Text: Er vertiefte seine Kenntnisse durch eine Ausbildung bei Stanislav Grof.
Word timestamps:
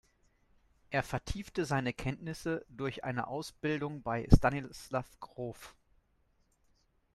Er 0.89 1.03
vertiefte 1.03 1.63
seine 1.63 1.93
Kenntnisse 1.93 2.65
durch 2.69 3.03
eine 3.03 3.27
Ausbildung 3.27 4.01
bei 4.01 4.27
Stanislav 4.35 5.07
Grof. 5.19 5.75